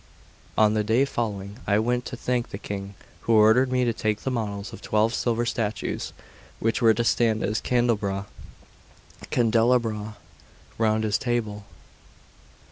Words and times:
On 0.57 0.73
the 0.73 0.83
day 0.83 1.05
following 1.05 1.59
I 1.67 1.77
went 1.77 2.05
to 2.05 2.17
thank 2.17 2.49
the 2.49 2.57
King, 2.57 2.95
who 3.19 3.33
ordered 3.33 3.71
me 3.71 3.85
to 3.85 4.07
make 4.07 4.21
the 4.21 4.31
models 4.31 4.73
of 4.73 4.81
twelve 4.81 5.13
silver 5.13 5.45
statues, 5.45 6.11
which 6.59 6.81
were 6.81 6.95
to 6.95 7.03
stand 7.03 7.43
as 7.43 7.61
candelabra 7.61 8.25
round 10.79 11.03
his 11.03 11.19
table. 11.19 11.65